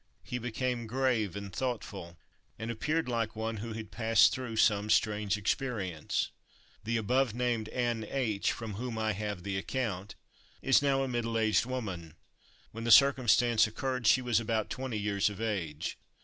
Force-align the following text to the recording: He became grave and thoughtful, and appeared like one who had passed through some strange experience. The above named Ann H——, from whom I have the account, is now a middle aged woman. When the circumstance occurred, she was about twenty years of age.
He 0.23 0.39
became 0.39 0.87
grave 0.87 1.35
and 1.35 1.53
thoughtful, 1.55 2.17
and 2.57 2.71
appeared 2.71 3.07
like 3.07 3.35
one 3.35 3.57
who 3.57 3.73
had 3.73 3.91
passed 3.91 4.33
through 4.33 4.55
some 4.55 4.89
strange 4.89 5.37
experience. 5.37 6.31
The 6.83 6.97
above 6.97 7.35
named 7.35 7.69
Ann 7.69 8.03
H——, 8.09 8.51
from 8.51 8.73
whom 8.73 8.97
I 8.97 9.13
have 9.13 9.43
the 9.43 9.59
account, 9.59 10.15
is 10.59 10.81
now 10.81 11.03
a 11.03 11.07
middle 11.07 11.37
aged 11.37 11.67
woman. 11.67 12.15
When 12.71 12.83
the 12.83 12.89
circumstance 12.89 13.67
occurred, 13.67 14.07
she 14.07 14.23
was 14.23 14.39
about 14.39 14.71
twenty 14.71 14.97
years 14.97 15.29
of 15.29 15.39
age. 15.39 15.99